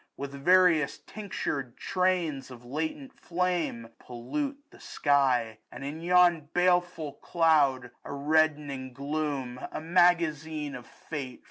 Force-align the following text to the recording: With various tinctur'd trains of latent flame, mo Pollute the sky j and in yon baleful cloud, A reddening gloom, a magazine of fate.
With 0.17 0.31
various 0.31 0.97
tinctur'd 0.97 1.77
trains 1.77 2.49
of 2.49 2.65
latent 2.65 3.13
flame, 3.13 3.83
mo 3.83 3.89
Pollute 3.99 4.57
the 4.71 4.79
sky 4.79 5.59
j 5.59 5.59
and 5.71 5.85
in 5.85 6.01
yon 6.01 6.49
baleful 6.55 7.13
cloud, 7.13 7.91
A 8.03 8.11
reddening 8.11 8.93
gloom, 8.93 9.59
a 9.71 9.79
magazine 9.79 10.73
of 10.73 10.87
fate. 10.87 11.39